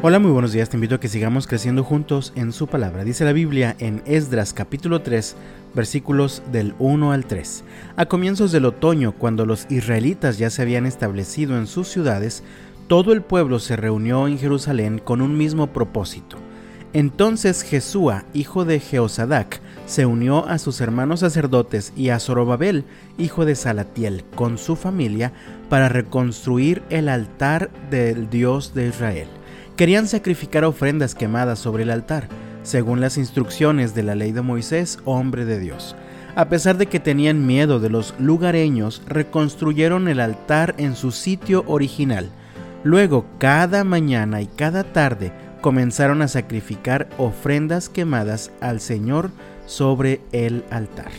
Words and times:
Hola, 0.00 0.20
muy 0.20 0.30
buenos 0.30 0.52
días. 0.52 0.68
Te 0.68 0.76
invito 0.76 0.94
a 0.94 1.00
que 1.00 1.08
sigamos 1.08 1.48
creciendo 1.48 1.82
juntos 1.82 2.32
en 2.36 2.52
su 2.52 2.68
palabra. 2.68 3.02
Dice 3.02 3.24
la 3.24 3.32
Biblia 3.32 3.74
en 3.80 4.00
Esdras 4.06 4.52
capítulo 4.52 5.02
3, 5.02 5.34
versículos 5.74 6.40
del 6.52 6.76
1 6.78 7.10
al 7.10 7.24
3. 7.24 7.64
A 7.96 8.06
comienzos 8.06 8.52
del 8.52 8.66
otoño, 8.66 9.10
cuando 9.10 9.44
los 9.44 9.66
israelitas 9.68 10.38
ya 10.38 10.50
se 10.50 10.62
habían 10.62 10.86
establecido 10.86 11.58
en 11.58 11.66
sus 11.66 11.88
ciudades, 11.88 12.44
todo 12.86 13.12
el 13.12 13.22
pueblo 13.22 13.58
se 13.58 13.74
reunió 13.74 14.28
en 14.28 14.38
Jerusalén 14.38 15.00
con 15.00 15.20
un 15.20 15.36
mismo 15.36 15.66
propósito. 15.72 16.36
Entonces 16.92 17.62
Jesúa, 17.62 18.24
hijo 18.34 18.64
de 18.64 18.78
Jeosadac, 18.78 19.60
se 19.86 20.06
unió 20.06 20.46
a 20.46 20.58
sus 20.58 20.80
hermanos 20.80 21.20
sacerdotes 21.20 21.92
y 21.96 22.10
a 22.10 22.20
Zorobabel, 22.20 22.84
hijo 23.18 23.44
de 23.44 23.56
Salatiel, 23.56 24.24
con 24.36 24.58
su 24.58 24.76
familia, 24.76 25.32
para 25.68 25.88
reconstruir 25.88 26.84
el 26.88 27.08
altar 27.08 27.68
del 27.90 28.30
Dios 28.30 28.74
de 28.74 28.86
Israel 28.86 29.28
querían 29.78 30.08
sacrificar 30.08 30.64
ofrendas 30.64 31.14
quemadas 31.14 31.60
sobre 31.60 31.84
el 31.84 31.92
altar, 31.92 32.26
según 32.64 33.00
las 33.00 33.16
instrucciones 33.16 33.94
de 33.94 34.02
la 34.02 34.16
ley 34.16 34.32
de 34.32 34.42
Moisés, 34.42 34.98
hombre 35.04 35.44
de 35.44 35.60
Dios. 35.60 35.94
A 36.34 36.48
pesar 36.48 36.78
de 36.78 36.86
que 36.86 36.98
tenían 36.98 37.46
miedo 37.46 37.78
de 37.78 37.88
los 37.88 38.12
lugareños, 38.18 39.02
reconstruyeron 39.06 40.08
el 40.08 40.18
altar 40.18 40.74
en 40.78 40.96
su 40.96 41.12
sitio 41.12 41.62
original. 41.68 42.28
Luego, 42.82 43.24
cada 43.38 43.84
mañana 43.84 44.42
y 44.42 44.48
cada 44.48 44.82
tarde, 44.82 45.30
comenzaron 45.60 46.22
a 46.22 46.28
sacrificar 46.28 47.06
ofrendas 47.16 47.88
quemadas 47.88 48.50
al 48.60 48.80
Señor 48.80 49.30
sobre 49.66 50.20
el 50.32 50.64
altar. 50.70 51.12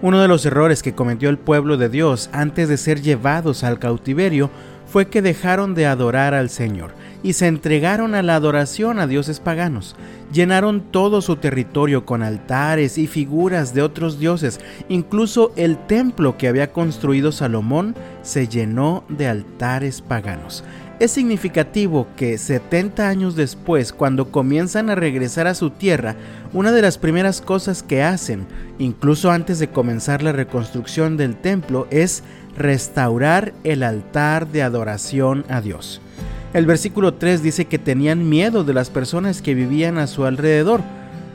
Uno 0.00 0.22
de 0.22 0.28
los 0.28 0.46
errores 0.46 0.82
que 0.82 0.94
cometió 0.94 1.28
el 1.28 1.36
pueblo 1.36 1.76
de 1.76 1.90
Dios 1.90 2.30
antes 2.32 2.70
de 2.70 2.78
ser 2.78 3.02
llevados 3.02 3.62
al 3.62 3.78
cautiverio 3.78 4.48
fue 4.86 5.08
que 5.08 5.20
dejaron 5.20 5.74
de 5.74 5.84
adorar 5.84 6.32
al 6.32 6.48
Señor 6.48 7.03
y 7.24 7.32
se 7.32 7.46
entregaron 7.46 8.14
a 8.14 8.22
la 8.22 8.36
adoración 8.36 9.00
a 9.00 9.08
dioses 9.08 9.40
paganos. 9.40 9.96
Llenaron 10.30 10.82
todo 10.92 11.22
su 11.22 11.36
territorio 11.36 12.04
con 12.04 12.22
altares 12.22 12.98
y 12.98 13.06
figuras 13.06 13.72
de 13.72 13.82
otros 13.82 14.20
dioses. 14.20 14.60
Incluso 14.90 15.52
el 15.56 15.78
templo 15.78 16.36
que 16.36 16.48
había 16.48 16.70
construido 16.72 17.32
Salomón 17.32 17.96
se 18.22 18.46
llenó 18.46 19.04
de 19.08 19.26
altares 19.26 20.02
paganos. 20.02 20.64
Es 21.00 21.12
significativo 21.12 22.06
que 22.14 22.38
70 22.38 23.08
años 23.08 23.34
después, 23.34 23.92
cuando 23.92 24.30
comienzan 24.30 24.90
a 24.90 24.94
regresar 24.94 25.46
a 25.46 25.54
su 25.54 25.70
tierra, 25.70 26.14
una 26.52 26.72
de 26.72 26.82
las 26.82 26.98
primeras 26.98 27.40
cosas 27.40 27.82
que 27.82 28.02
hacen, 28.02 28.46
incluso 28.78 29.30
antes 29.30 29.58
de 29.58 29.70
comenzar 29.70 30.22
la 30.22 30.32
reconstrucción 30.32 31.16
del 31.16 31.36
templo, 31.36 31.88
es 31.90 32.22
restaurar 32.56 33.54
el 33.64 33.82
altar 33.82 34.46
de 34.48 34.62
adoración 34.62 35.44
a 35.48 35.60
Dios. 35.60 36.00
El 36.54 36.66
versículo 36.66 37.14
3 37.14 37.42
dice 37.42 37.64
que 37.64 37.80
tenían 37.80 38.28
miedo 38.28 38.62
de 38.62 38.74
las 38.74 38.88
personas 38.88 39.42
que 39.42 39.54
vivían 39.54 39.98
a 39.98 40.06
su 40.06 40.24
alrededor, 40.24 40.82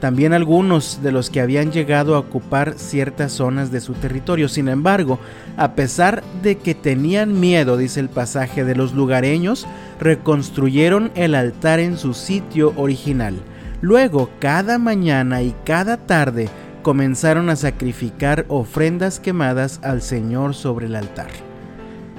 también 0.00 0.32
algunos 0.32 1.02
de 1.02 1.10
los 1.10 1.28
que 1.28 1.40
habían 1.40 1.72
llegado 1.72 2.14
a 2.14 2.20
ocupar 2.20 2.74
ciertas 2.76 3.32
zonas 3.32 3.72
de 3.72 3.80
su 3.80 3.94
territorio. 3.94 4.48
Sin 4.48 4.68
embargo, 4.68 5.18
a 5.56 5.72
pesar 5.72 6.22
de 6.44 6.58
que 6.58 6.76
tenían 6.76 7.40
miedo, 7.40 7.76
dice 7.76 7.98
el 7.98 8.08
pasaje, 8.08 8.64
de 8.64 8.76
los 8.76 8.94
lugareños, 8.94 9.66
reconstruyeron 9.98 11.10
el 11.16 11.34
altar 11.34 11.80
en 11.80 11.98
su 11.98 12.14
sitio 12.14 12.72
original. 12.76 13.34
Luego, 13.80 14.30
cada 14.38 14.78
mañana 14.78 15.42
y 15.42 15.52
cada 15.64 15.96
tarde, 15.96 16.48
comenzaron 16.82 17.50
a 17.50 17.56
sacrificar 17.56 18.44
ofrendas 18.46 19.18
quemadas 19.18 19.80
al 19.82 20.00
Señor 20.00 20.54
sobre 20.54 20.86
el 20.86 20.94
altar. 20.94 21.47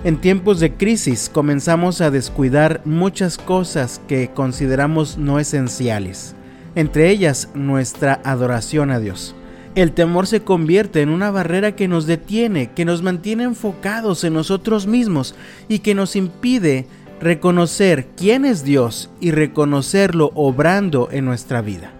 En 0.05 0.21
tiempos 0.21 0.61
de 0.61 0.73
crisis 0.75 1.29
comenzamos 1.31 1.99
a 1.99 2.09
descuidar 2.09 2.81
muchas 2.85 3.37
cosas 3.37 3.99
que 4.07 4.29
consideramos 4.29 5.17
no 5.17 5.39
esenciales, 5.39 6.35
entre 6.75 7.09
ellas 7.09 7.49
nuestra 7.53 8.21
adoración 8.23 8.91
a 8.91 8.99
Dios. 8.99 9.35
El 9.75 9.91
temor 9.91 10.25
se 10.25 10.41
convierte 10.41 11.01
en 11.01 11.09
una 11.09 11.31
barrera 11.31 11.75
que 11.75 11.89
nos 11.89 12.05
detiene, 12.05 12.71
que 12.71 12.85
nos 12.85 13.03
mantiene 13.03 13.43
enfocados 13.43 14.23
en 14.23 14.33
nosotros 14.33 14.87
mismos 14.87 15.35
y 15.67 15.79
que 15.79 15.95
nos 15.95 16.15
impide 16.15 16.87
reconocer 17.19 18.07
quién 18.15 18.45
es 18.45 18.63
Dios 18.63 19.09
y 19.19 19.31
reconocerlo 19.31 20.31
obrando 20.33 21.09
en 21.11 21.25
nuestra 21.25 21.61
vida. 21.61 21.91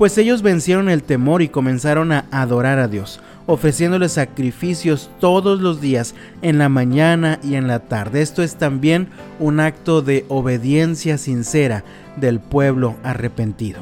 Pues 0.00 0.16
ellos 0.16 0.40
vencieron 0.40 0.88
el 0.88 1.02
temor 1.02 1.42
y 1.42 1.50
comenzaron 1.50 2.10
a 2.10 2.24
adorar 2.30 2.78
a 2.78 2.88
Dios 2.88 3.20
ofreciéndole 3.44 4.08
sacrificios 4.08 5.10
todos 5.20 5.60
los 5.60 5.82
días, 5.82 6.14
en 6.40 6.56
la 6.56 6.70
mañana 6.70 7.38
y 7.42 7.56
en 7.56 7.68
la 7.68 7.80
tarde. 7.80 8.22
Esto 8.22 8.42
es 8.42 8.56
también 8.56 9.08
un 9.38 9.60
acto 9.60 10.00
de 10.00 10.24
obediencia 10.28 11.18
sincera 11.18 11.84
del 12.16 12.40
pueblo 12.40 12.94
arrepentido. 13.02 13.80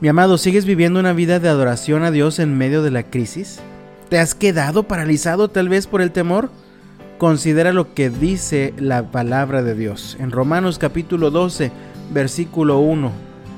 Mi 0.00 0.08
amado, 0.08 0.38
¿sigues 0.38 0.64
viviendo 0.64 0.98
una 0.98 1.12
vida 1.12 1.40
de 1.40 1.50
adoración 1.50 2.04
a 2.04 2.10
Dios 2.10 2.38
en 2.38 2.56
medio 2.56 2.82
de 2.82 2.90
la 2.90 3.02
crisis? 3.02 3.60
¿Te 4.08 4.18
has 4.18 4.34
quedado 4.34 4.84
paralizado 4.84 5.48
tal 5.48 5.68
vez 5.68 5.86
por 5.86 6.00
el 6.00 6.10
temor? 6.10 6.48
Considera 7.18 7.74
lo 7.74 7.92
que 7.92 8.08
dice 8.08 8.72
la 8.78 9.10
palabra 9.10 9.62
de 9.62 9.74
Dios. 9.74 10.16
En 10.20 10.30
Romanos 10.30 10.78
capítulo 10.78 11.30
12, 11.30 11.70
versículo 12.14 12.78
1, 12.78 13.27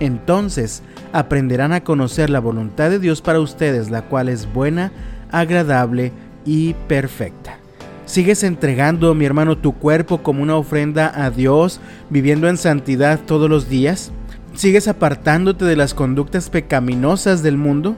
Entonces 0.00 0.82
aprenderán 1.12 1.72
a 1.72 1.82
conocer 1.82 2.30
la 2.30 2.40
voluntad 2.40 2.90
de 2.90 2.98
Dios 2.98 3.20
para 3.22 3.40
ustedes, 3.40 3.90
la 3.90 4.02
cual 4.02 4.28
es 4.28 4.52
buena, 4.52 4.92
agradable 5.30 6.12
y 6.44 6.74
perfecta. 6.86 7.58
¿Sigues 8.06 8.42
entregando, 8.42 9.14
mi 9.14 9.26
hermano, 9.26 9.58
tu 9.58 9.74
cuerpo 9.74 10.22
como 10.22 10.42
una 10.42 10.56
ofrenda 10.56 11.12
a 11.14 11.30
Dios, 11.30 11.80
viviendo 12.08 12.48
en 12.48 12.56
santidad 12.56 13.20
todos 13.26 13.50
los 13.50 13.68
días? 13.68 14.12
¿Sigues 14.54 14.88
apartándote 14.88 15.66
de 15.66 15.76
las 15.76 15.92
conductas 15.92 16.48
pecaminosas 16.48 17.42
del 17.42 17.58
mundo? 17.58 17.96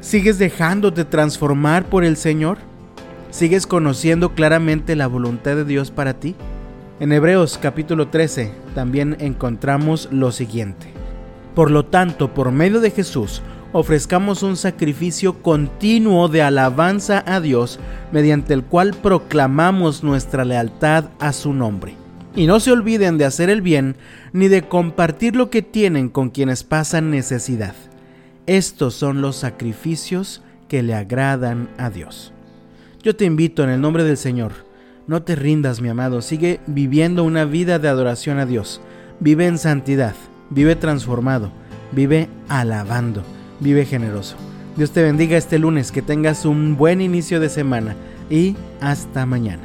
¿Sigues 0.00 0.38
dejándote 0.38 1.04
transformar 1.04 1.86
por 1.86 2.04
el 2.04 2.16
Señor? 2.16 2.58
¿Sigues 3.30 3.66
conociendo 3.66 4.34
claramente 4.34 4.94
la 4.94 5.08
voluntad 5.08 5.56
de 5.56 5.64
Dios 5.64 5.90
para 5.90 6.14
ti? 6.14 6.36
En 7.00 7.12
Hebreos 7.12 7.58
capítulo 7.60 8.08
13 8.08 8.52
también 8.74 9.16
encontramos 9.18 10.08
lo 10.12 10.30
siguiente. 10.30 10.97
Por 11.54 11.70
lo 11.70 11.84
tanto, 11.84 12.34
por 12.34 12.52
medio 12.52 12.80
de 12.80 12.90
Jesús, 12.90 13.42
ofrezcamos 13.72 14.42
un 14.42 14.56
sacrificio 14.56 15.42
continuo 15.42 16.28
de 16.28 16.42
alabanza 16.42 17.22
a 17.26 17.40
Dios, 17.40 17.78
mediante 18.12 18.54
el 18.54 18.64
cual 18.64 18.94
proclamamos 18.94 20.02
nuestra 20.02 20.44
lealtad 20.44 21.06
a 21.18 21.32
su 21.32 21.52
nombre. 21.52 21.94
Y 22.34 22.46
no 22.46 22.60
se 22.60 22.72
olviden 22.72 23.18
de 23.18 23.24
hacer 23.24 23.50
el 23.50 23.62
bien, 23.62 23.96
ni 24.32 24.48
de 24.48 24.62
compartir 24.62 25.34
lo 25.34 25.50
que 25.50 25.62
tienen 25.62 26.08
con 26.08 26.30
quienes 26.30 26.62
pasan 26.62 27.10
necesidad. 27.10 27.74
Estos 28.46 28.94
son 28.94 29.20
los 29.20 29.36
sacrificios 29.36 30.42
que 30.68 30.82
le 30.82 30.94
agradan 30.94 31.68
a 31.78 31.90
Dios. 31.90 32.32
Yo 33.02 33.16
te 33.16 33.24
invito 33.24 33.64
en 33.64 33.70
el 33.70 33.80
nombre 33.80 34.04
del 34.04 34.16
Señor, 34.16 34.52
no 35.06 35.22
te 35.22 35.34
rindas 35.34 35.80
mi 35.80 35.88
amado, 35.88 36.20
sigue 36.20 36.60
viviendo 36.66 37.24
una 37.24 37.44
vida 37.44 37.78
de 37.78 37.88
adoración 37.88 38.38
a 38.38 38.46
Dios, 38.46 38.80
vive 39.20 39.46
en 39.46 39.58
santidad, 39.58 40.14
vive 40.50 40.76
transformado, 40.76 41.50
vive 41.92 42.28
alabando 42.48 43.22
vive 43.60 43.84
generoso. 43.84 44.36
Dios 44.76 44.92
te 44.92 45.02
bendiga 45.02 45.36
este 45.36 45.58
lunes, 45.58 45.90
que 45.90 46.02
tengas 46.02 46.44
un 46.44 46.76
buen 46.76 47.00
inicio 47.00 47.40
de 47.40 47.48
semana 47.48 47.96
y 48.30 48.56
hasta 48.80 49.26
mañana. 49.26 49.62